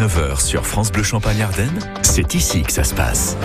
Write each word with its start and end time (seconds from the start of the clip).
9h 0.00 0.44
sur 0.44 0.66
France 0.66 0.90
Bleu 0.90 1.04
Champagne 1.04 1.40
Ardenne, 1.40 1.78
c'est 2.02 2.34
ici 2.34 2.64
que 2.64 2.72
ça 2.72 2.82
se 2.82 2.94
passe. 2.94 3.36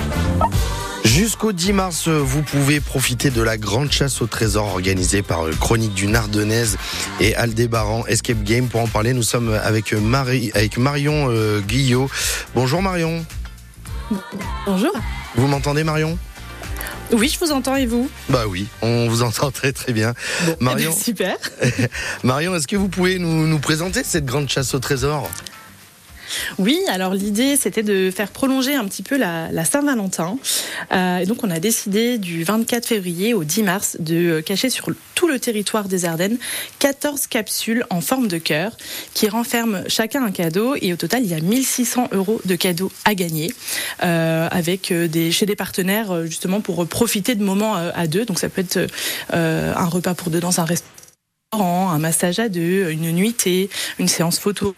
Jusqu'au 1.05 1.51
10 1.51 1.73
mars, 1.73 2.07
vous 2.07 2.41
pouvez 2.41 2.79
profiter 2.79 3.29
de 3.29 3.43
la 3.43 3.55
grande 3.55 3.91
chasse 3.91 4.19
au 4.23 4.25
trésor 4.25 4.65
organisée 4.65 5.21
par 5.21 5.47
Chronique 5.59 5.93
d'une 5.93 6.15
Ardennaise 6.15 6.79
et 7.19 7.35
Aldébaran 7.35 8.03
Escape 8.07 8.41
Game. 8.41 8.67
Pour 8.67 8.81
en 8.81 8.87
parler, 8.87 9.13
nous 9.13 9.21
sommes 9.21 9.53
avec, 9.63 9.93
Marie, 9.93 10.49
avec 10.55 10.77
Marion 10.77 11.27
euh, 11.29 11.61
Guillot. 11.61 12.09
Bonjour 12.55 12.81
Marion. 12.81 13.23
Bonjour. 14.65 14.91
Vous 15.35 15.45
m'entendez 15.45 15.83
Marion? 15.83 16.17
Oui, 17.11 17.29
je 17.29 17.37
vous 17.45 17.51
entends 17.51 17.75
et 17.75 17.85
vous? 17.85 18.09
Bah 18.27 18.45
oui, 18.47 18.65
on 18.81 19.07
vous 19.07 19.21
entend 19.21 19.51
très 19.51 19.71
très 19.71 19.93
bien. 19.93 20.15
Bon, 20.47 20.55
Marion, 20.61 20.89
eh 20.91 20.95
ben, 20.95 21.03
super. 21.03 21.37
Marion, 22.23 22.55
est-ce 22.55 22.67
que 22.67 22.75
vous 22.75 22.89
pouvez 22.89 23.19
nous, 23.19 23.45
nous 23.45 23.59
présenter 23.59 24.03
cette 24.03 24.25
grande 24.25 24.49
chasse 24.49 24.73
au 24.73 24.79
trésor? 24.79 25.29
Oui, 26.57 26.79
alors 26.87 27.13
l'idée 27.13 27.55
c'était 27.55 27.83
de 27.83 28.11
faire 28.11 28.31
prolonger 28.31 28.75
un 28.75 28.85
petit 28.85 29.03
peu 29.03 29.17
la, 29.17 29.65
Saint-Valentin. 29.65 30.37
Euh, 30.91 31.17
et 31.19 31.25
donc 31.25 31.43
on 31.43 31.51
a 31.51 31.59
décidé 31.59 32.17
du 32.17 32.43
24 32.43 32.85
février 32.85 33.33
au 33.33 33.43
10 33.43 33.63
mars 33.63 33.97
de 33.99 34.39
cacher 34.39 34.69
sur 34.69 34.89
tout 35.15 35.27
le 35.27 35.39
territoire 35.39 35.87
des 35.87 36.05
Ardennes 36.05 36.37
14 36.79 37.27
capsules 37.27 37.85
en 37.89 38.01
forme 38.01 38.27
de 38.27 38.37
cœur 38.37 38.75
qui 39.13 39.27
renferment 39.27 39.83
chacun 39.87 40.23
un 40.23 40.31
cadeau 40.31 40.75
et 40.81 40.93
au 40.93 40.95
total 40.95 41.23
il 41.23 41.29
y 41.29 41.33
a 41.33 41.39
1600 41.39 42.09
euros 42.13 42.41
de 42.45 42.55
cadeaux 42.55 42.91
à 43.05 43.15
gagner 43.15 43.53
euh, 44.03 44.47
avec 44.51 44.91
euh, 44.91 45.07
chez 45.31 45.45
des 45.45 45.55
partenaires 45.55 46.25
justement 46.25 46.61
pour 46.61 46.87
profiter 46.87 47.35
de 47.35 47.43
moments 47.43 47.75
à 47.75 48.07
deux. 48.07 48.25
Donc 48.25 48.39
ça 48.39 48.49
peut 48.49 48.61
être 48.61 48.87
un 49.31 49.85
repas 49.85 50.13
pour 50.13 50.29
deux 50.29 50.39
dans 50.39 50.59
un 50.59 50.65
restaurant, 50.65 51.89
un 51.89 51.99
massage 51.99 52.39
à 52.39 52.49
deux, 52.49 52.89
une 52.89 53.11
nuitée, 53.11 53.69
une 53.99 54.07
séance 54.07 54.39
photo 54.39 54.75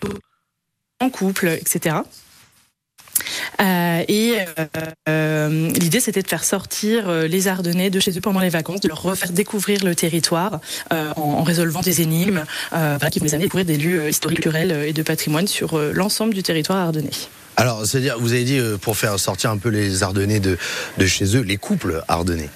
en 1.01 1.09
couple, 1.09 1.49
etc. 1.49 1.97
Euh, 3.61 4.03
et 4.07 4.37
euh, 4.39 4.65
euh, 5.09 5.69
l'idée, 5.71 5.99
c'était 5.99 6.21
de 6.21 6.27
faire 6.27 6.43
sortir 6.43 7.11
les 7.11 7.47
Ardennais 7.47 7.89
de 7.89 7.99
chez 7.99 8.17
eux 8.17 8.21
pendant 8.21 8.39
les 8.39 8.49
vacances, 8.49 8.79
de 8.79 8.87
leur 8.87 9.01
refaire 9.01 9.31
découvrir 9.31 9.83
le 9.83 9.95
territoire 9.95 10.59
en, 10.89 11.43
résolvant 11.43 11.81
des 11.81 12.01
énigmes 12.01 12.43
qui 13.11 13.19
les 13.19 13.33
amener 13.33 13.43
à 13.43 13.45
découvrir 13.45 13.65
des 13.65 13.77
lieux 13.77 14.09
historiques, 14.09 14.41
culturels 14.41 14.71
et 14.87 14.93
de 14.93 15.03
patrimoine 15.03 15.47
sur 15.47 15.77
l'ensemble 15.77 16.33
du 16.33 16.43
territoire 16.43 16.77
ardennais. 16.77 17.09
Alors, 17.57 17.85
c'est-à-dire, 17.85 18.17
vous 18.19 18.31
avez 18.31 18.43
dit, 18.43 18.59
pour 18.81 18.97
faire 18.97 19.19
sortir 19.19 19.51
un 19.51 19.57
peu 19.57 19.69
les 19.69 20.03
Ardennais 20.03 20.39
de, 20.39 20.57
de 20.97 21.05
chez 21.05 21.35
eux, 21.35 21.41
les 21.41 21.57
couples 21.57 22.03
ardennais 22.07 22.49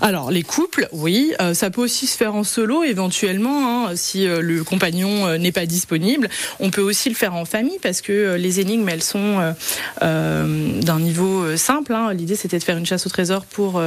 alors 0.00 0.30
les 0.30 0.42
couples, 0.42 0.88
oui, 0.92 1.34
euh, 1.40 1.54
ça 1.54 1.70
peut 1.70 1.82
aussi 1.82 2.06
se 2.06 2.16
faire 2.16 2.34
en 2.34 2.44
solo 2.44 2.82
éventuellement 2.84 3.88
hein, 3.88 3.96
si 3.96 4.26
euh, 4.26 4.40
le 4.40 4.64
compagnon 4.64 5.26
euh, 5.26 5.38
n'est 5.38 5.52
pas 5.52 5.66
disponible. 5.66 6.28
On 6.60 6.70
peut 6.70 6.80
aussi 6.80 7.08
le 7.08 7.14
faire 7.14 7.34
en 7.34 7.44
famille 7.44 7.78
parce 7.82 8.00
que 8.00 8.34
les 8.34 8.60
énigmes 8.60 8.88
elles 8.88 9.02
sont 9.02 9.54
d'un 10.00 11.00
niveau 11.00 11.56
simple. 11.56 11.94
Hein. 11.94 12.12
L'idée 12.14 12.36
c'était 12.36 12.58
de 12.58 12.64
faire 12.64 12.76
une 12.76 12.86
chasse 12.86 13.06
au 13.06 13.10
trésor 13.10 13.44
pour 13.44 13.82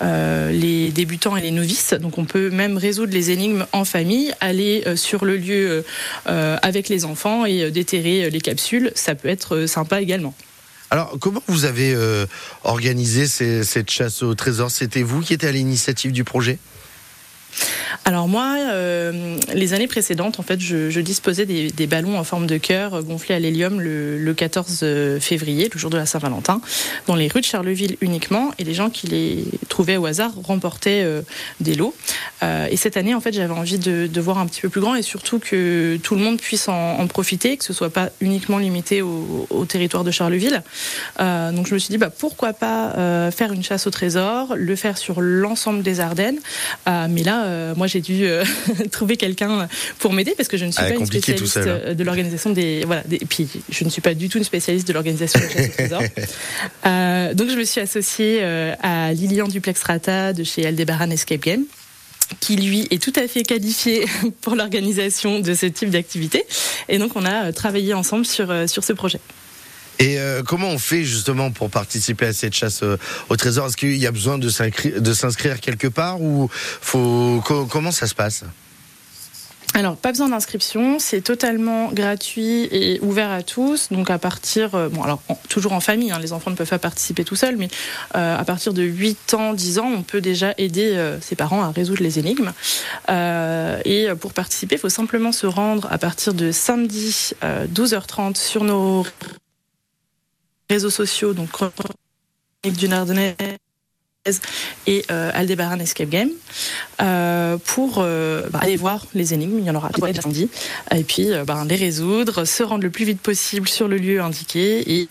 les 0.00 0.90
débutants 0.90 1.36
et 1.36 1.40
les 1.40 1.50
novices. 1.50 1.94
Donc 1.94 2.18
on 2.18 2.24
peut 2.24 2.50
même 2.50 2.76
résoudre 2.76 3.12
les 3.12 3.30
énigmes 3.30 3.66
en 3.72 3.84
famille, 3.84 4.32
aller 4.40 4.84
sur 4.96 5.24
le 5.24 5.36
lieu 5.36 5.84
avec 6.26 6.88
les 6.88 7.04
enfants 7.04 7.44
et 7.44 7.70
déterrer 7.70 8.30
les 8.30 8.40
capsules. 8.40 8.92
Ça 8.94 9.14
peut 9.14 9.28
être 9.28 9.66
sympa 9.66 10.00
également. 10.00 10.34
Alors, 10.90 11.16
comment 11.20 11.42
vous 11.48 11.64
avez 11.66 11.94
euh, 11.94 12.26
organisé 12.64 13.26
cette 13.26 13.90
chasse 13.90 14.22
au 14.22 14.34
trésor? 14.34 14.70
C'était 14.70 15.02
vous 15.02 15.20
qui 15.20 15.34
étiez 15.34 15.48
à 15.48 15.52
l'initiative 15.52 16.12
du 16.12 16.24
projet? 16.24 16.58
Alors 18.04 18.26
moi, 18.28 18.56
euh, 18.58 19.36
les 19.52 19.74
années 19.74 19.86
précédentes, 19.86 20.40
en 20.40 20.42
fait, 20.42 20.60
je, 20.60 21.00
disposais 21.00 21.44
des, 21.44 21.86
ballons 21.86 22.18
en 22.18 22.24
forme 22.24 22.46
de 22.46 22.56
cœur 22.56 23.02
gonflés 23.02 23.34
à 23.34 23.38
l'hélium 23.38 23.80
le, 23.80 24.32
14 24.32 24.80
euh, 24.82 25.20
février, 25.20 25.68
le 25.72 25.78
jour 25.78 25.90
de 25.90 25.96
la 25.96 26.06
Saint-Valentin, 26.06 26.60
dans 27.06 27.16
les 27.16 27.28
rues 27.28 27.40
de 27.40 27.46
Charleville 27.46 27.96
uniquement, 28.00 28.50
et 28.58 28.64
les 28.64 28.74
gens 28.74 28.90
qui 28.90 29.08
les 29.08 29.44
trouvaient 29.68 29.96
au 29.96 30.06
hasard 30.06 30.32
remportaient 30.42 31.02
euh, 31.04 31.22
des 31.60 31.74
lots. 31.74 31.94
et 32.42 32.76
cette 32.76 32.96
année, 32.96 33.14
en 33.14 33.20
fait, 33.20 33.32
j'avais 33.32 33.52
envie 33.52 33.78
de, 33.78 34.20
voir 34.20 34.38
un 34.38 34.46
petit 34.46 34.62
peu 34.62 34.68
plus 34.68 34.80
grand 34.80 34.94
et 34.94 35.02
surtout 35.02 35.38
que 35.38 35.98
tout 36.02 36.14
le 36.14 36.22
monde 36.22 36.40
puisse 36.40 36.68
en, 36.68 37.06
profiter, 37.08 37.56
que 37.56 37.64
ce 37.64 37.72
soit 37.72 37.90
pas 37.90 38.08
uniquement 38.20 38.58
limité 38.58 39.02
au, 39.02 39.46
territoire 39.68 40.04
de 40.04 40.10
Charleville. 40.10 40.62
donc 41.18 41.66
je 41.66 41.74
me 41.74 41.78
suis 41.78 41.90
dit, 41.90 41.98
bah, 41.98 42.10
pourquoi 42.10 42.52
pas 42.52 43.30
faire 43.30 43.52
une 43.52 43.62
chasse 43.62 43.86
au 43.86 43.90
trésor, 43.90 44.54
le 44.56 44.76
faire 44.76 44.98
sur 44.98 45.20
l'ensemble 45.20 45.82
des 45.82 46.00
Ardennes. 46.00 46.38
mais 46.86 47.22
là, 47.22 47.47
moi, 47.76 47.86
j'ai 47.86 48.00
dû 48.00 48.24
euh, 48.24 48.44
trouver 48.92 49.16
quelqu'un 49.16 49.68
pour 49.98 50.12
m'aider 50.12 50.34
parce 50.36 50.48
que 50.48 50.56
je 50.56 50.64
ne 50.64 50.70
suis 50.70 50.82
ah, 50.84 50.88
pas 50.88 50.94
une 50.94 51.06
spécialiste 51.06 51.56
hein. 51.56 51.64
euh, 51.66 51.94
de 51.94 52.04
l'organisation 52.04 52.50
des 52.50 52.82
voilà. 52.84 53.02
Des, 53.06 53.16
et 53.16 53.26
puis 53.26 53.48
je 53.70 53.84
ne 53.84 53.90
suis 53.90 54.00
pas 54.00 54.14
du 54.14 54.28
tout 54.28 54.38
une 54.38 54.44
spécialiste 54.44 54.86
de 54.88 54.92
l'organisation 54.92 55.40
des 55.40 55.68
trésor. 55.70 56.02
Euh, 56.86 57.34
donc 57.34 57.50
je 57.50 57.56
me 57.56 57.64
suis 57.64 57.80
associée 57.80 58.42
à 58.42 59.12
Lilian 59.12 59.48
Duplexrata 59.48 60.32
de 60.32 60.44
chez 60.44 60.66
Aldebaran 60.66 61.10
Escape 61.10 61.40
Game 61.40 61.64
qui 62.40 62.56
lui 62.56 62.86
est 62.90 63.02
tout 63.02 63.12
à 63.16 63.26
fait 63.26 63.42
qualifié 63.42 64.04
pour 64.40 64.54
l'organisation 64.54 65.40
de 65.40 65.54
ce 65.54 65.66
type 65.66 65.90
d'activité. 65.90 66.44
Et 66.88 66.98
donc 66.98 67.12
on 67.16 67.24
a 67.24 67.52
travaillé 67.52 67.94
ensemble 67.94 68.26
sur, 68.26 68.52
sur 68.68 68.84
ce 68.84 68.92
projet. 68.92 69.20
Et 69.98 70.18
comment 70.46 70.68
on 70.68 70.78
fait 70.78 71.04
justement 71.04 71.50
pour 71.50 71.70
participer 71.70 72.26
à 72.26 72.32
cette 72.32 72.54
chasse 72.54 72.82
au 73.28 73.36
trésor? 73.36 73.66
Est-ce 73.66 73.76
qu'il 73.76 73.96
y 73.96 74.06
a 74.06 74.12
besoin 74.12 74.38
de 74.38 74.48
s'inscrire 74.48 75.60
quelque 75.60 75.88
part 75.88 76.20
ou 76.20 76.50
comment 77.42 77.90
ça 77.90 78.06
se 78.06 78.14
passe? 78.14 78.44
Alors, 79.78 79.96
pas 79.96 80.10
besoin 80.10 80.30
d'inscription, 80.30 80.98
c'est 80.98 81.20
totalement 81.20 81.92
gratuit 81.92 82.68
et 82.72 82.98
ouvert 83.00 83.30
à 83.30 83.42
tous. 83.42 83.90
Donc, 83.92 84.10
à 84.10 84.18
partir, 84.18 84.74
euh, 84.74 84.88
bon, 84.88 85.02
alors 85.02 85.20
toujours 85.48 85.72
en 85.72 85.78
famille, 85.78 86.10
hein, 86.10 86.18
les 86.18 86.32
enfants 86.32 86.50
ne 86.50 86.56
peuvent 86.56 86.68
pas 86.68 86.80
participer 86.80 87.22
tout 87.22 87.36
seuls, 87.36 87.56
mais 87.56 87.68
euh, 88.16 88.36
à 88.36 88.44
partir 88.44 88.72
de 88.72 88.82
8 88.82 89.34
ans, 89.34 89.52
10 89.52 89.78
ans, 89.78 89.88
on 89.98 90.02
peut 90.02 90.20
déjà 90.20 90.52
aider 90.58 90.94
euh, 90.96 91.20
ses 91.20 91.36
parents 91.36 91.62
à 91.62 91.70
résoudre 91.70 92.02
les 92.02 92.18
énigmes. 92.18 92.52
et 93.08 94.08
pour 94.20 94.32
participer, 94.32 94.76
il 94.76 94.78
faut 94.78 94.88
simplement 94.88 95.30
se 95.30 95.46
rendre 95.46 95.86
à 95.92 95.98
partir 95.98 96.34
de 96.34 96.50
samedi 96.50 97.30
12h30 97.42 98.36
sur 98.36 98.64
nos 98.64 99.06
réseaux 100.70 100.90
sociaux, 100.90 101.32
donc 101.34 101.48
du 102.64 102.88
Nardonnais 102.88 103.36
et 104.86 105.04
euh, 105.10 105.30
Aldebaran 105.34 105.78
Escape 105.78 106.08
Game 106.08 106.30
euh, 107.00 107.56
pour 107.58 107.98
euh, 107.98 108.48
bah, 108.50 108.60
aller 108.62 108.76
voir 108.76 109.06
les 109.14 109.34
énigmes, 109.34 109.58
il 109.58 109.64
y 109.64 109.70
en 109.70 109.74
aura 109.74 109.90
trois 109.90 110.12
samedi, 110.12 110.48
et 110.94 111.04
puis 111.04 111.30
bah, 111.46 111.64
les 111.68 111.76
résoudre, 111.76 112.44
se 112.44 112.62
rendre 112.62 112.82
le 112.82 112.90
plus 112.90 113.04
vite 113.04 113.20
possible 113.20 113.68
sur 113.68 113.88
le 113.88 113.96
lieu 113.96 114.20
indiqué 114.20 114.84
et, 114.92 115.08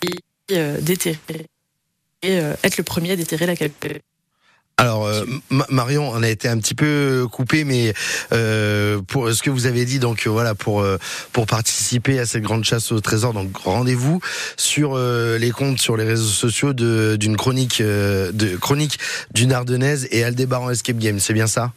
déterrer, 0.82 1.48
et 2.22 2.36
être 2.64 2.78
le 2.78 2.84
premier 2.84 3.12
à 3.12 3.16
déterrer 3.16 3.46
la 3.46 3.56
capitale. 3.56 4.00
Alors 4.80 5.08
euh, 5.08 5.26
Marion, 5.50 6.08
on 6.12 6.22
a 6.22 6.30
été 6.30 6.48
un 6.48 6.58
petit 6.60 6.76
peu 6.76 7.28
coupé, 7.32 7.64
mais 7.64 7.96
euh, 8.32 9.02
pour 9.08 9.32
ce 9.34 9.42
que 9.42 9.50
vous 9.50 9.66
avez 9.66 9.86
dit, 9.86 9.98
donc 9.98 10.28
voilà, 10.28 10.54
pour 10.54 10.82
euh, 10.82 11.00
pour 11.34 11.48
participer 11.48 12.20
à 12.20 12.28
cette 12.28 12.44
grande 12.44 12.64
chasse 12.64 12.92
au 12.92 13.02
trésor, 13.02 13.34
donc 13.34 13.58
rendez-vous 13.58 14.22
sur 14.56 14.96
les 14.96 15.52
comptes 15.52 15.80
sur 15.80 15.98
les 15.98 16.04
réseaux 16.04 16.24
sociaux 16.26 16.74
d'une 16.74 17.38
chronique 17.38 17.82
de 17.82 18.56
chronique 18.58 19.00
d'une 19.34 19.52
Ardennaise 19.52 20.08
et 20.12 20.24
Aldébaran 20.24 20.70
Escape 20.70 20.98
Game, 20.98 21.20
c'est 21.20 21.34
bien 21.34 21.48
ça? 21.48 21.72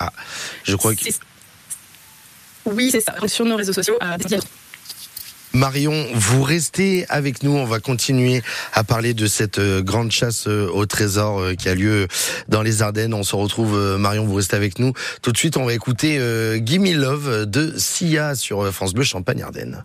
Ah, 0.00 0.12
je 0.64 0.74
crois 0.74 0.96
que 0.96 1.04
oui, 2.66 2.90
c'est 2.90 3.00
ça. 3.00 3.14
Sur 3.26 3.44
nos 3.44 3.56
réseaux 3.56 3.72
sociaux. 3.72 3.98
Marion, 5.52 6.06
vous 6.14 6.42
restez 6.42 7.06
avec 7.08 7.42
nous. 7.42 7.52
On 7.52 7.64
va 7.64 7.80
continuer 7.80 8.42
à 8.72 8.84
parler 8.84 9.14
de 9.14 9.26
cette 9.26 9.58
euh, 9.58 9.82
grande 9.82 10.12
chasse 10.12 10.46
euh, 10.46 10.70
au 10.72 10.86
trésor 10.86 11.40
euh, 11.40 11.54
qui 11.54 11.68
a 11.68 11.74
lieu 11.74 12.06
dans 12.48 12.62
les 12.62 12.82
Ardennes. 12.82 13.14
On 13.14 13.24
se 13.24 13.34
retrouve, 13.34 13.76
Marion, 13.98 14.24
vous 14.24 14.34
restez 14.34 14.56
avec 14.56 14.78
nous. 14.78 14.92
Tout 15.22 15.32
de 15.32 15.36
suite, 15.36 15.56
on 15.56 15.64
va 15.64 15.74
écouter 15.74 16.18
Gimme 16.64 16.92
Love 16.92 17.46
de 17.46 17.74
Sia 17.76 18.34
sur 18.34 18.72
France 18.72 18.94
Bleu 18.94 19.04
Champagne 19.04 19.42
Ardennes. 19.42 19.84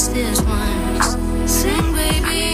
Just 0.00 0.14
this 0.14 0.40
once. 0.42 1.16
Sing, 1.50 1.92
baby. 1.92 2.49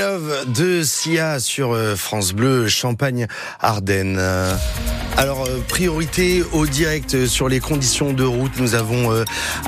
Love 0.00 0.46
de 0.56 0.82
Sia 0.82 1.38
sur 1.40 1.74
euh, 1.74 1.94
France 1.94 2.32
Bleu, 2.32 2.68
Champagne, 2.68 3.26
Ardennes. 3.60 4.16
Euh, 4.18 4.54
alors, 5.18 5.44
euh, 5.44 5.58
priorité 5.68 6.42
au 6.52 6.64
direct 6.64 7.26
sur 7.26 7.50
les 7.50 7.60
conditions 7.60 8.14
de 8.14 8.24
route. 8.24 8.52
Nous 8.56 8.74
avons 8.74 9.10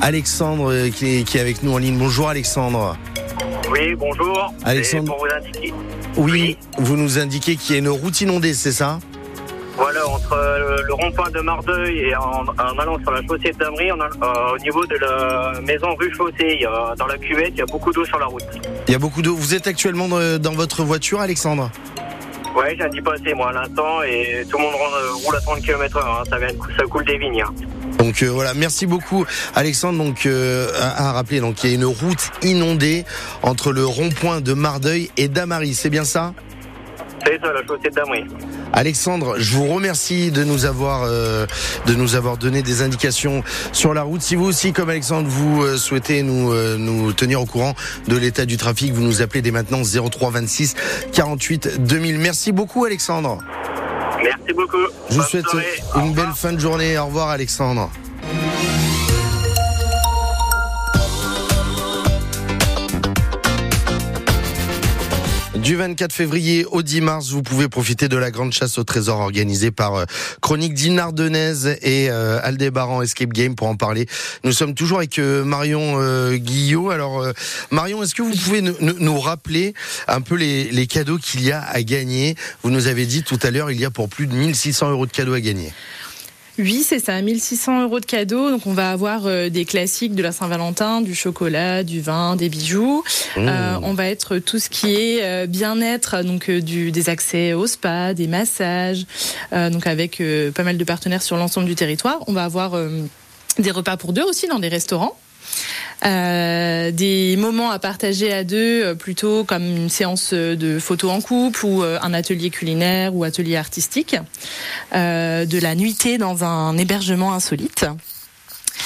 Alexandre 0.01 0.89
qui 0.89 1.19
est, 1.19 1.37
avec 1.37 1.63
nous 1.63 1.75
en 1.75 1.79
ligne. 1.79 1.99
Bonjour 1.99 2.31
Alexandre. 2.31 2.97
Oui, 3.71 3.95
bonjour. 3.95 4.55
Alexandre. 4.65 5.15
Pour 5.15 5.27
vous 5.27 5.35
indiquer. 5.35 5.75
Oui, 6.17 6.57
vous 6.79 6.97
nous 6.97 7.19
indiquez 7.19 7.57
qu'il 7.57 7.75
y 7.75 7.77
a 7.77 7.81
une 7.81 7.91
route 7.91 8.19
inondée, 8.23 8.55
c'est 8.55 8.73
ça? 8.73 9.01
Voilà, 9.77 10.07
entre 10.09 10.37
le 10.87 10.95
rond-point 10.95 11.31
de 11.31 11.41
Mardeuil 11.41 11.99
et 11.99 12.17
en, 12.17 12.47
allant 12.79 12.99
sur 13.01 13.11
la 13.11 13.23
chaussée 13.23 13.53
de 13.53 13.59
Damery, 13.59 13.91
au 13.93 14.59
niveau 14.59 14.85
de 14.87 14.97
la 14.97 15.61
maison 15.61 15.95
rue 15.95 16.13
Chaussée, 16.15 16.67
dans 16.99 17.07
la 17.07 17.19
cuvette, 17.19 17.53
il 17.53 17.59
y 17.59 17.63
a 17.63 17.67
beaucoup 17.67 17.93
d'eau 17.93 18.05
sur 18.05 18.19
la 18.19 18.27
route. 18.27 18.45
Il 18.87 18.93
y 18.93 18.95
a 18.95 18.99
beaucoup 18.99 19.23
d'eau. 19.23 19.35
Vous 19.35 19.55
êtes 19.55 19.67
actuellement 19.67 20.09
dans 20.09 20.53
votre 20.53 20.83
voiture, 20.85 21.21
Alexandre? 21.21 21.71
Ouais, 22.55 22.77
j'ai 22.77 22.85
un 22.85 23.03
pas 23.03 23.15
assez, 23.15 23.33
moi, 23.33 23.49
à 23.49 23.53
l'instant, 23.53 24.03
et 24.03 24.45
tout 24.51 24.59
le 24.59 24.65
monde 24.65 24.75
roule 25.25 25.37
à 25.37 25.41
30 25.41 25.61
km 25.63 25.99
h 25.99 26.03
hein. 26.03 26.23
ça, 26.29 26.37
ça 26.77 26.83
coule 26.85 27.05
des 27.05 27.17
vignes. 27.17 27.43
Hein. 27.43 27.55
Donc 27.99 28.23
euh, 28.23 28.27
voilà, 28.27 28.53
merci 28.55 28.87
beaucoup 28.87 29.25
Alexandre. 29.55 30.03
Donc 30.05 30.27
euh, 30.27 30.69
à, 30.79 31.13
rappeler, 31.13 31.41
donc 31.41 31.63
il 31.63 31.71
y 31.71 31.73
a 31.73 31.77
une 31.77 31.85
route 31.85 32.31
inondée 32.43 33.05
entre 33.43 33.73
le 33.73 33.87
rond-point 33.87 34.41
de 34.41 34.53
Mardeuil 34.53 35.11
et 35.17 35.29
Damary, 35.29 35.75
c'est 35.75 35.91
bien 35.91 36.05
ça? 36.05 36.35
C'est 37.25 37.41
ça, 37.41 37.53
la 37.53 37.65
chaussée 37.65 37.89
de 37.89 37.95
Damary. 37.95 38.25
Alexandre, 38.73 39.37
je 39.39 39.55
vous 39.55 39.67
remercie 39.67 40.31
de 40.31 40.45
nous 40.45 40.65
avoir 40.65 41.03
euh, 41.05 41.47
de 41.87 41.95
nous 41.95 42.15
avoir 42.15 42.39
donné 42.39 42.63
des 42.63 42.83
indications 42.83 43.45
sur 43.73 43.93
la 43.93 44.03
route. 44.03 44.23
Si 44.23 44.35
vous 44.35 44.47
aussi, 44.47 44.73
comme 44.73 44.89
Alexandre, 44.89 45.29
vous 45.29 45.63
euh, 45.63 45.77
souhaitez 45.77 46.23
nous 46.23 46.53
euh, 46.53 46.77
nous 46.79 47.13
tenir 47.13 47.43
au 47.43 47.47
courant 47.47 47.75
de 48.09 48.17
l'état 48.17 48.47
du 48.47 48.57
trafic, 48.57 48.93
vous 48.93 49.03
nous 49.03 49.21
appelez 49.21 49.43
dès 49.43 49.51
maintenant 49.51 49.83
03 49.83 50.31
26 50.31 50.75
48 51.13 51.85
2000. 51.85 52.19
Merci 52.19 52.53
beaucoup, 52.53 52.85
Alexandre. 52.85 53.39
Merci 54.23 54.53
beaucoup. 54.55 54.87
Je 55.11 55.17
vous 55.17 55.23
souhaite 55.23 55.45
une 55.97 56.15
belle 56.15 56.33
fin 56.35 56.53
de 56.53 56.61
journée. 56.61 56.97
Au 56.99 57.07
revoir, 57.07 57.29
Alexandre. 57.29 57.91
Du 65.73 65.79
24 65.79 66.13
février 66.13 66.67
au 66.67 66.83
10 66.83 67.01
mars, 67.01 67.31
vous 67.31 67.43
pouvez 67.43 67.67
profiter 67.67 68.07
de 68.07 68.19
la 68.19 68.31
grande 68.31 68.53
chasse 68.53 68.77
au 68.77 68.85
trésor 68.85 69.21
organisée 69.21 69.71
par 69.71 69.95
euh, 69.95 70.05
Chronique 70.43 70.75
d'Inardenaise 70.75 71.79
et 71.81 72.11
euh, 72.11 72.39
Aldébaran 72.43 73.01
Escape 73.01 73.33
Game 73.33 73.55
pour 73.55 73.69
en 73.69 73.77
parler. 73.77 74.07
Nous 74.45 74.53
sommes 74.53 74.75
toujours 74.75 74.99
avec 74.99 75.19
euh, 75.19 75.45
Marion 75.45 75.95
euh, 75.99 76.37
Guillot. 76.37 76.91
Alors 76.91 77.27
Marion, 77.71 78.03
est-ce 78.03 78.15
que 78.15 78.21
vous 78.21 78.35
pouvez 78.35 78.61
nous 78.61 79.19
rappeler 79.19 79.73
un 80.09 80.21
peu 80.21 80.35
les, 80.35 80.71
les 80.71 80.87
cadeaux 80.87 81.17
qu'il 81.17 81.43
y 81.43 81.53
a 81.53 81.63
à 81.63 81.83
gagner? 81.83 82.37
Vous 82.63 82.71
nous 82.71 82.87
avez 82.87 83.07
dit 83.07 83.23
tout 83.23 83.39
à 83.43 83.51
l'heure, 83.51 83.71
il 83.71 83.81
y 83.81 83.87
a 83.87 83.91
pour 83.91 84.11
plus 84.11 84.27
de 84.27 84.35
1600 84.35 84.91
euros 84.91 85.07
de 85.07 85.13
cadeaux 85.13 85.33
à 85.33 85.41
gagner. 85.41 85.73
Oui, 86.59 86.85
c'est 86.87 86.99
ça, 86.99 87.21
1600 87.21 87.85
euros 87.85 88.01
de 88.01 88.05
cadeaux. 88.05 88.51
Donc 88.51 88.67
on 88.67 88.75
va 88.75 88.91
avoir 88.91 89.27
euh, 89.27 89.49
des 89.49 89.65
classiques 89.65 90.15
de 90.15 90.23
la 90.23 90.33
Saint-Valentin, 90.33 91.01
du 91.01 91.15
chocolat, 91.15 91.83
du 91.83 92.01
vin, 92.01 92.37
des 92.37 92.49
bijoux. 92.49 93.03
Mmh. 93.37 93.49
Euh, 93.49 93.79
on 93.83 93.95
va 93.95 94.07
être 94.09 94.39
tout 94.39 94.59
ce 94.59 94.69
qui 94.69 94.95
est 94.95 95.23
euh, 95.23 95.47
bien-être, 95.47 96.23
donc 96.23 96.51
du, 96.51 96.93
des 96.93 97.09
accès 97.09 97.55
au 97.55 97.67
spa, 97.67 98.13
des 98.13 98.27
massages, 98.27 99.07
donc 99.53 99.87
avec 99.87 100.23
pas 100.55 100.63
mal 100.63 100.77
de 100.77 100.85
partenaires 100.85 101.23
sur 101.23 101.37
l'ensemble 101.37 101.67
du 101.67 101.75
territoire. 101.75 102.19
On 102.27 102.33
va 102.33 102.45
avoir 102.45 102.77
des 103.59 103.71
repas 103.71 103.97
pour 103.97 104.13
deux 104.13 104.23
aussi 104.23 104.47
dans 104.47 104.59
des 104.59 104.69
restaurants. 104.69 105.17
Euh, 106.05 106.91
des 106.91 107.37
moments 107.37 107.71
à 107.71 107.79
partager 107.79 108.33
à 108.33 108.43
deux, 108.43 108.83
euh, 108.83 108.95
plutôt 108.95 109.45
comme 109.45 109.63
une 109.63 109.89
séance 109.89 110.35
de 110.35 110.79
photos 110.81 111.13
en 111.13 111.21
couple 111.21 111.65
ou 111.65 111.83
euh, 111.83 111.99
un 112.03 112.13
atelier 112.13 112.51
culinaire 112.51 113.15
ou 113.15 113.23
atelier 113.23 113.57
artistique, 113.57 114.17
de 114.93 115.61
la 115.61 115.75
nuitée 115.75 116.19
dans 116.19 116.45
un 116.45 116.77
hébergement 116.77 117.33
insolite. 117.33 117.87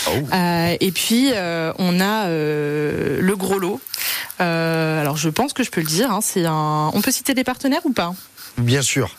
Oh. 0.09 0.11
et 0.81 0.93
puis 0.93 1.31
on 1.79 2.01
a 2.01 2.29
le 2.29 3.35
gros 3.37 3.59
lot. 3.59 3.81
alors 4.39 5.17
je 5.17 5.29
pense 5.31 5.53
que 5.53 5.63
je 5.63 5.71
peux 5.71 5.81
le 5.81 5.87
dire. 5.87 6.11
Hein, 6.11 6.21
c'est 6.23 6.45
un. 6.45 6.91
On 6.93 7.01
peut 7.01 7.11
citer 7.11 7.35
des 7.35 7.45
partenaires 7.45 7.85
ou 7.85 7.93
pas? 7.93 8.15
Bien 8.59 8.83
sûr. 8.83 9.17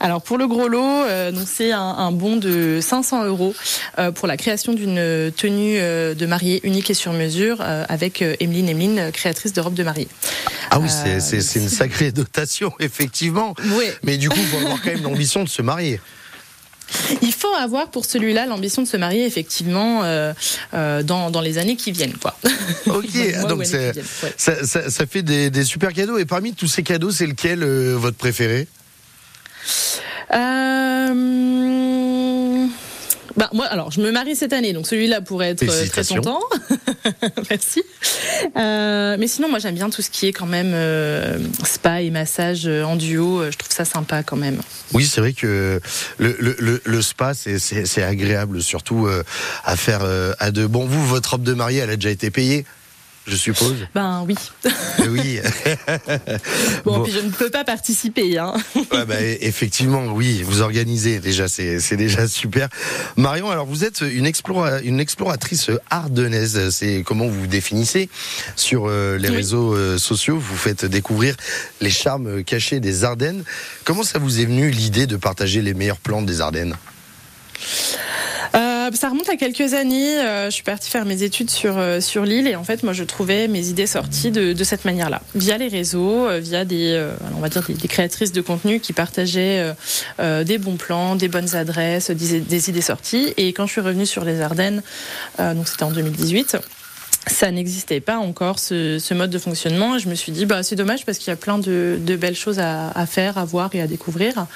Alors 0.00 0.22
pour 0.22 0.38
le 0.38 0.46
gros 0.46 0.68
lot, 0.68 0.82
euh, 0.82 1.32
c'est 1.46 1.72
un, 1.72 2.12
bon 2.12 2.36
de 2.36 2.80
500 2.80 3.24
euros 3.24 3.54
euh, 3.98 4.10
pour 4.10 4.28
la 4.28 4.36
création 4.36 4.72
d'une 4.72 5.32
tenue 5.36 5.78
euh, 5.78 6.14
de 6.14 6.26
mariée 6.26 6.60
unique 6.64 6.90
et 6.90 6.94
sur 6.94 7.12
mesure 7.12 7.60
avec 7.60 8.22
Emeline 8.22 8.68
Emeline, 8.68 9.10
créatrice 9.12 9.52
de 9.52 9.60
robe 9.60 9.74
de 9.74 9.82
mariée. 9.82 10.08
Ah 10.70 10.78
oui, 10.80 10.88
c'est 10.88 11.54
une 11.56 11.68
sacrée 11.68 12.12
dotation 12.12 12.72
effectivement. 12.80 13.54
Oui. 13.76 13.84
Mais 14.02 14.16
du 14.16 14.28
coup, 14.28 14.38
il 14.38 14.46
faut 14.46 14.58
avoir 14.58 14.82
quand 14.82 14.90
même 14.90 15.02
l'ambition 15.02 15.44
de 15.44 15.48
se 15.48 15.62
marier. 15.62 16.00
Il 17.22 17.32
faut 17.32 17.54
avoir 17.58 17.90
pour 17.90 18.04
celui-là 18.04 18.44
l'ambition 18.44 18.82
de 18.82 18.88
se 18.88 18.98
marier 18.98 19.24
effectivement 19.24 20.02
dans, 20.72 21.40
les 21.42 21.58
années 21.58 21.76
qui 21.76 21.92
viennent. 21.92 22.16
Quoi. 22.16 22.36
Ok, 22.86 23.46
donc 23.48 23.64
ça, 24.36 25.06
fait 25.06 25.22
des, 25.22 25.50
des, 25.50 25.64
super 25.64 25.92
cadeaux. 25.92 26.18
Et 26.18 26.24
parmi 26.24 26.52
tous 26.52 26.68
ces 26.68 26.82
cadeaux, 26.82 27.10
c'est 27.10 27.26
lequel 27.26 27.64
votre 27.64 28.16
préféré? 28.16 28.66
Euh... 30.34 32.66
Bah, 33.34 33.48
moi, 33.54 33.64
alors, 33.64 33.90
je 33.90 34.02
me 34.02 34.12
marie 34.12 34.36
cette 34.36 34.52
année, 34.52 34.74
donc 34.74 34.86
celui-là 34.86 35.22
pourrait 35.22 35.50
être 35.50 35.88
très 35.88 36.04
content. 36.04 36.40
Merci. 37.50 37.82
Euh, 38.56 39.16
mais 39.18 39.26
sinon, 39.26 39.48
moi, 39.48 39.58
j'aime 39.58 39.74
bien 39.74 39.88
tout 39.88 40.02
ce 40.02 40.10
qui 40.10 40.26
est 40.26 40.32
quand 40.32 40.46
même 40.46 40.72
euh, 40.74 41.38
spa 41.64 42.02
et 42.02 42.10
massage 42.10 42.66
en 42.66 42.96
duo. 42.96 43.50
Je 43.50 43.56
trouve 43.56 43.72
ça 43.72 43.86
sympa 43.86 44.22
quand 44.22 44.36
même. 44.36 44.60
Oui, 44.92 45.06
c'est 45.06 45.22
vrai 45.22 45.32
que 45.32 45.80
le, 46.18 46.36
le, 46.38 46.82
le 46.84 47.02
spa, 47.02 47.32
c'est 47.34 48.02
agréable, 48.02 48.60
surtout 48.60 49.08
à 49.64 49.76
faire 49.76 50.02
à 50.38 50.50
deux. 50.50 50.66
Bon, 50.66 50.84
vous, 50.84 51.06
votre 51.06 51.30
robe 51.30 51.42
de 51.42 51.54
mariée, 51.54 51.78
elle 51.78 51.90
a 51.90 51.96
déjà 51.96 52.10
été 52.10 52.30
payée? 52.30 52.66
Je 53.26 53.36
suppose. 53.36 53.86
Ben 53.94 54.24
oui. 54.26 54.34
oui. 55.08 55.40
bon, 56.84 57.02
puis 57.02 57.12
je 57.12 57.20
ne 57.20 57.30
peux 57.30 57.50
pas 57.50 57.64
participer. 57.64 58.38
Hein. 58.38 58.54
ouais, 58.74 59.04
bah, 59.06 59.20
effectivement, 59.20 60.06
oui, 60.06 60.42
vous 60.42 60.60
organisez 60.60 61.20
déjà, 61.20 61.46
c'est 61.48 61.96
déjà 61.96 62.26
super. 62.26 62.68
Marion, 63.16 63.50
alors 63.50 63.66
vous 63.66 63.84
êtes 63.84 64.00
une, 64.00 64.26
explora, 64.26 64.80
une 64.80 64.98
exploratrice 64.98 65.70
ardennaise. 65.90 66.70
C'est 66.70 67.02
comment 67.04 67.26
vous 67.26 67.42
vous 67.42 67.46
définissez 67.46 68.08
sur 68.56 68.88
euh, 68.88 69.18
les 69.18 69.28
réseaux 69.28 69.74
euh, 69.74 69.98
sociaux? 69.98 70.38
Vous 70.38 70.56
faites 70.56 70.84
découvrir 70.84 71.36
les 71.80 71.90
charmes 71.90 72.42
cachés 72.42 72.80
des 72.80 73.04
Ardennes. 73.04 73.44
Comment 73.84 74.02
ça 74.02 74.18
vous 74.18 74.40
est 74.40 74.44
venu 74.44 74.70
l'idée 74.70 75.06
de 75.06 75.16
partager 75.16 75.62
les 75.62 75.74
meilleurs 75.74 75.98
plans 75.98 76.22
des 76.22 76.40
Ardennes? 76.40 76.76
Euh, 78.86 78.90
ça 78.92 79.08
remonte 79.08 79.28
à 79.28 79.36
quelques 79.36 79.74
années. 79.74 80.18
Euh, 80.18 80.46
je 80.46 80.50
suis 80.50 80.62
partie 80.62 80.90
faire 80.90 81.04
mes 81.04 81.22
études 81.22 81.50
sur 81.50 81.78
euh, 81.78 82.00
sur 82.00 82.24
l'île 82.24 82.46
et 82.46 82.56
en 82.56 82.64
fait, 82.64 82.82
moi, 82.82 82.92
je 82.92 83.04
trouvais 83.04 83.48
mes 83.48 83.68
idées 83.68 83.86
sorties 83.86 84.30
de, 84.30 84.64
cette 84.64 84.84
manière-là, 84.84 85.20
via 85.34 85.58
les 85.58 85.68
réseaux, 85.68 86.28
via 86.38 86.64
des, 86.64 87.04
on 87.36 87.40
va 87.40 87.48
dire 87.48 87.62
des, 87.62 87.88
créatrices 87.88 88.32
de 88.32 88.40
contenu 88.40 88.80
qui 88.80 88.92
partageaient 88.92 89.74
des 90.18 90.58
bons 90.58 90.76
plans, 90.76 91.16
des 91.16 91.28
bonnes 91.28 91.54
adresses, 91.54 92.10
des, 92.10 92.40
des, 92.40 92.70
idées 92.70 92.80
sorties. 92.80 93.34
Et 93.36 93.52
quand 93.52 93.66
je 93.66 93.72
suis 93.72 93.80
revenue 93.80 94.06
sur 94.06 94.24
les 94.24 94.40
Ardennes, 94.40 94.82
donc 95.38 95.68
c'était 95.68 95.82
en 95.82 95.90
2018 95.90 96.56
ça 97.26 97.50
n'existait 97.50 98.00
pas 98.00 98.16
encore 98.18 98.58
ce, 98.58 99.14
mode 99.14 99.30
de 99.30 99.38
fonctionnement. 99.38 99.98
Je 99.98 100.08
me 100.08 100.14
suis 100.14 100.32
dit, 100.32 100.46
bah, 100.46 100.62
c'est 100.62 100.76
dommage 100.76 101.04
parce 101.04 101.18
qu'il 101.18 101.28
y 101.28 101.32
a 101.32 101.36
plein 101.36 101.58
de, 101.58 101.98
belles 102.18 102.34
choses 102.34 102.58
à, 102.58 103.06
faire, 103.06 103.38
à 103.38 103.44
voir 103.44 103.70
et 103.74 103.80
à 103.80 103.86
découvrir. 103.86 104.46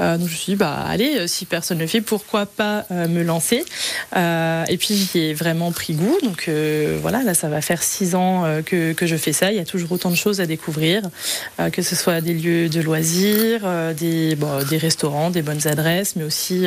Euh, 0.00 0.16
donc 0.16 0.28
je 0.28 0.32
me 0.32 0.36
suis 0.36 0.52
dit, 0.52 0.56
bah, 0.56 0.84
allez, 0.86 1.26
si 1.28 1.46
personne 1.46 1.78
ne 1.78 1.82
le 1.82 1.88
fait, 1.88 2.00
pourquoi 2.00 2.46
pas 2.46 2.84
euh, 2.90 3.08
me 3.08 3.22
lancer? 3.22 3.64
Euh, 4.16 4.64
Et 4.68 4.76
puis 4.76 4.94
j'y 4.94 5.18
ai 5.18 5.34
vraiment 5.34 5.72
pris 5.72 5.94
goût. 5.94 6.18
Donc 6.22 6.44
euh, 6.48 6.98
voilà, 7.00 7.22
là, 7.22 7.34
ça 7.34 7.48
va 7.48 7.60
faire 7.60 7.82
six 7.82 8.14
ans 8.14 8.44
euh, 8.44 8.62
que, 8.62 8.94
je 9.02 9.16
fais 9.16 9.32
ça. 9.32 9.50
Il 9.50 9.56
y 9.56 9.60
a 9.60 9.64
toujours 9.64 9.92
autant 9.92 10.10
de 10.10 10.16
choses 10.16 10.40
à 10.40 10.46
découvrir, 10.46 11.02
que 11.72 11.82
ce 11.82 11.96
soit 11.96 12.20
des 12.20 12.34
lieux 12.34 12.68
de 12.68 12.80
loisirs, 12.80 13.62
des, 13.94 14.36
restaurants, 14.80 15.30
des 15.30 15.42
bonnes 15.42 15.66
adresses, 15.66 16.14
mais 16.14 16.22
aussi 16.22 16.66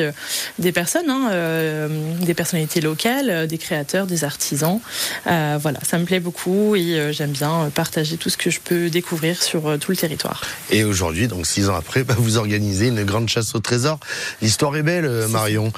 des 0.60 0.72
personnes, 0.74 1.10
hein, 1.10 1.88
des 2.22 2.34
personnalités 2.34 2.82
locales, 2.82 3.48
des 3.48 3.58
créateurs, 3.58 4.06
des 4.06 4.26
artisans. 4.26 4.82
Euh, 5.28 5.45
voilà, 5.60 5.80
ça 5.84 5.98
me 5.98 6.06
plaît 6.06 6.20
beaucoup 6.20 6.76
et 6.76 7.00
euh, 7.00 7.12
j'aime 7.12 7.32
bien 7.32 7.72
partager 7.74 8.18
tout 8.18 8.30
ce 8.30 8.38
que 8.38 8.50
je 8.50 8.60
peux 8.60 8.90
découvrir 8.90 9.42
sur 9.42 9.68
euh, 9.68 9.78
tout 9.78 9.92
le 9.92 9.98
territoire. 9.98 10.42
Et 10.70 10.84
aujourd'hui, 10.84 11.28
donc 11.28 11.46
six 11.46 11.70
ans 11.70 11.76
après, 11.76 12.04
bah, 12.06 12.16
vous 12.18 12.38
organisez 12.38 12.88
une 12.88 13.04
grande 13.04 13.30
chasse 13.30 13.56
au 13.56 13.60
trésor. 13.60 14.00
L'histoire 14.42 14.76
est 14.76 14.84
belle, 14.84 15.10
Marion. 15.30 15.72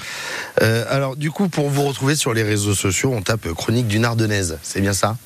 alors, 0.60 1.16
du 1.16 1.30
coup, 1.30 1.48
pour 1.48 1.68
vous 1.68 1.84
retrouver 1.84 2.16
sur 2.16 2.34
les 2.34 2.42
réseaux 2.42 2.74
sociaux, 2.74 3.12
on 3.14 3.22
tape 3.22 3.52
Chronique 3.54 3.88
d'une 3.88 4.04
Ardennaise. 4.04 4.58
C'est 4.62 4.80
bien 4.80 4.92
ça? 4.92 5.16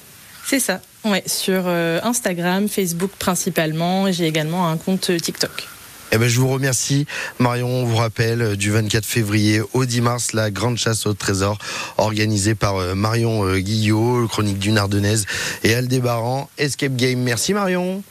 C'est 0.47 0.61
ça. 0.61 0.81
Ouais, 1.05 1.23
sur 1.27 1.69
Instagram, 1.69 2.69
Facebook 2.69 3.11
principalement. 3.19 4.11
J'ai 4.13 4.27
également 4.27 4.69
un 4.69 4.77
compte 4.77 5.11
TikTok. 5.21 5.69
Eh 6.15 6.19
ben, 6.19 6.29
je 6.29 6.39
vous 6.39 6.49
remercie. 6.49 7.07
Marion, 7.39 7.69
on 7.69 7.85
vous 7.87 7.97
rappelle, 7.97 8.43
euh, 8.43 8.57
du 8.57 8.71
24 8.71 9.07
février 9.07 9.63
au 9.73 9.87
10 9.87 10.03
mars, 10.03 10.33
la 10.35 10.51
grande 10.51 10.77
chasse 10.77 11.07
au 11.07 11.15
trésor 11.15 11.57
organisée 11.97 12.55
par 12.55 12.77
euh, 12.77 12.95
Marion 12.95 13.47
euh, 13.47 13.59
Guillot, 13.59 14.29
chronique 14.29 14.59
d'une 14.59 14.77
Ardennaise 14.77 15.25
et 15.65 15.75
Aldébaran, 15.75 16.51
Escape 16.59 16.97
Game. 16.97 17.21
Merci 17.21 17.55
Marion. 17.55 18.03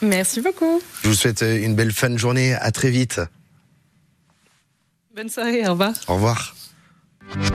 Merci 0.00 0.40
beaucoup. 0.40 0.80
Je 1.02 1.08
vous 1.08 1.14
souhaite 1.14 1.42
une 1.42 1.74
belle 1.74 1.92
fin 1.92 2.08
de 2.08 2.16
journée. 2.16 2.54
À 2.54 2.70
très 2.70 2.88
vite. 2.88 3.20
Bonne 5.14 5.28
soirée, 5.28 5.68
au 5.68 5.72
revoir. 5.72 5.92
Au 6.08 6.14
revoir. 6.14 6.54